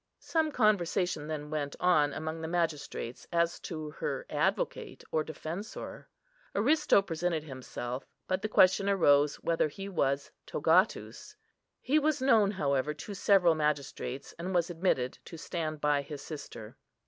Some 0.17 0.51
conversation 0.51 1.27
then 1.27 1.51
went 1.51 1.75
on 1.79 2.11
among 2.11 2.41
the 2.41 2.47
magistrates 2.47 3.27
as 3.31 3.59
to 3.59 3.91
her 3.91 4.25
advocate 4.31 5.03
or 5.11 5.23
defensor. 5.23 6.07
Aristo 6.55 7.03
presented 7.03 7.43
himself, 7.43 8.07
but 8.27 8.41
the 8.41 8.49
question 8.49 8.89
arose 8.89 9.35
whether 9.43 9.67
he 9.67 9.87
was 9.87 10.31
togatus. 10.47 11.35
He 11.81 11.99
was 11.99 12.19
known, 12.19 12.49
however, 12.49 12.95
to 12.95 13.13
several 13.13 13.53
magistrates, 13.53 14.33
and 14.39 14.55
was 14.55 14.71
admitted 14.71 15.19
to 15.25 15.37
stand 15.37 15.79
by 15.79 16.01
his 16.01 16.23
sister. 16.23 16.77